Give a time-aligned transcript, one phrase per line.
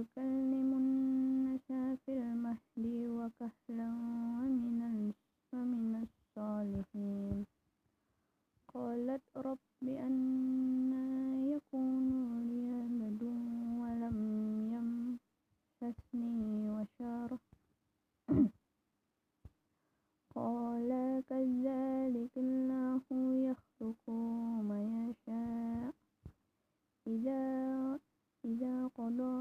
[0.00, 2.84] يكلم النساء في المهد
[3.18, 3.88] وكهلا
[4.40, 5.12] ومن,
[5.52, 7.46] ومن الصالحين.
[8.74, 11.06] قالت رب أنا
[11.54, 12.06] يكون
[12.48, 13.22] لي ولد
[13.82, 14.18] ولم
[14.74, 17.30] يمسسني وشر
[20.36, 20.90] قال
[21.28, 23.02] كذلك الله
[23.48, 24.10] يخلق
[24.68, 25.92] ما يشاء.
[27.06, 27.89] إذا
[28.44, 29.36] إذا قضى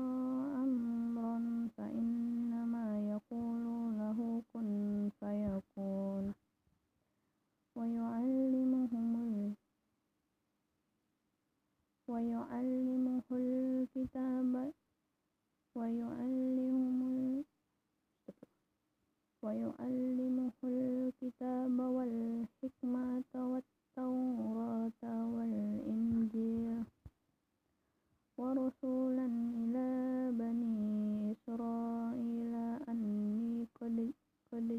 [0.64, 3.64] أمرا فإنما يقول
[3.98, 6.34] له كن فيكون
[7.76, 9.56] ويعلمهم
[12.08, 14.74] ويعلمه الكتاب
[15.76, 17.44] ويعلمهم
[19.44, 25.04] ويعلمه الكتاب والحكمة والتوراة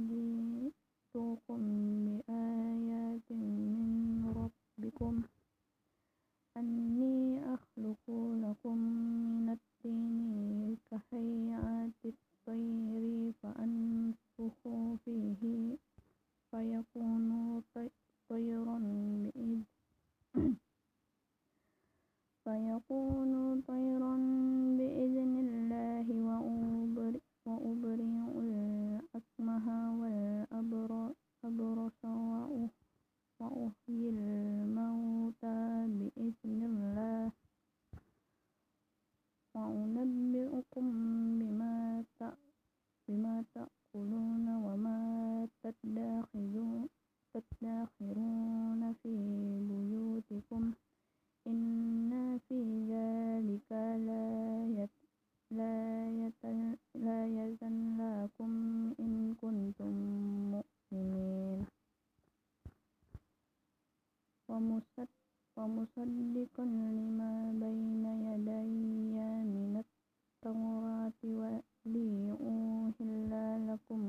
[0.08, 1.60] جئتكم
[2.04, 5.22] بآيات من ربكم
[6.56, 8.04] أني أخلق
[8.44, 14.58] لكم من الطين كهيئة الطير فأنفخ
[15.04, 15.76] فيه
[16.50, 17.62] فيكون
[18.28, 18.78] طيرا
[55.79, 56.43] لآية
[57.99, 58.51] لكم
[58.99, 59.93] إن كنتم
[60.51, 61.65] مؤمنين
[65.57, 66.65] ومصدقا
[66.97, 69.15] لما بين يدي
[69.53, 71.95] من التوراة ولأحل
[73.69, 74.01] لكم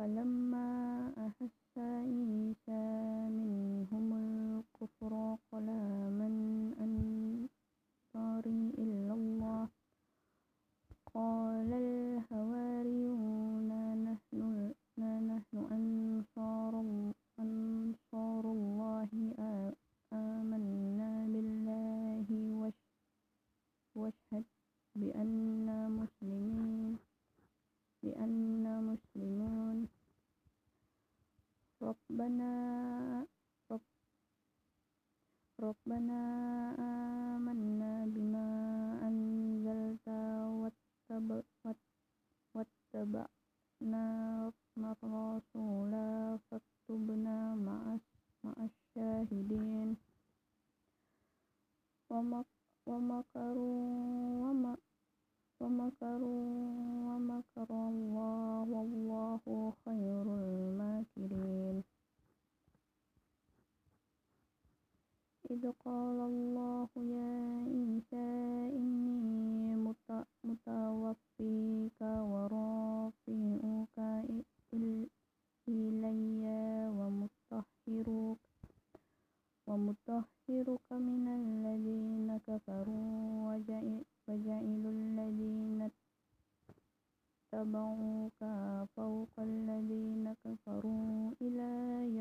[0.00, 0.68] فلما
[1.26, 2.84] أحس عيسى
[3.36, 5.68] منهم الكفر قال
[6.20, 6.34] من
[6.84, 9.68] أنصاري إلى الله؟
[11.14, 13.70] قال الحواريون
[14.08, 14.72] نحن
[15.30, 16.74] نحن أنصار
[17.40, 19.08] أنصار الله
[20.12, 22.28] آمنا بالله
[23.96, 24.44] واشهد
[24.96, 25.49] بأننا
[31.81, 32.51] ربنا
[33.71, 33.81] رب
[35.59, 36.19] ربنا
[37.35, 38.47] آمنا بما
[39.07, 40.07] أنزلت
[42.55, 44.05] واتبعنا
[45.03, 45.93] الرسول
[46.49, 47.97] فاكتبنا مع
[48.43, 49.97] مع الشاهدين
[52.09, 53.75] ومكروا
[55.61, 56.45] ومكروا
[57.07, 58.69] ومكر الله
[65.50, 67.30] إذ قال الله يا
[67.66, 68.26] عيسى
[68.78, 69.74] إني
[70.44, 72.00] متوفيك
[72.32, 73.96] ورافعك
[75.68, 76.30] إلي
[76.98, 78.38] ومطهرك
[79.66, 83.18] ومطهرك من الذين كفروا
[84.28, 85.90] وجعل الذين
[87.54, 88.40] اتبعوك
[88.96, 91.70] فوق الذين كفروا إلى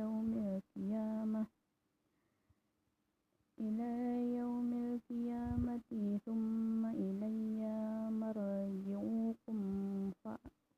[0.02, 1.59] يوم القيامة.
[3.60, 3.92] إلى
[4.40, 5.90] يوم القيامة
[6.26, 7.60] ثم إلي
[8.12, 9.60] مرجعكم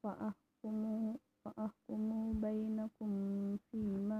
[0.03, 0.81] فأحكم,
[1.45, 3.11] فأحكم بينكم
[3.71, 4.10] فيما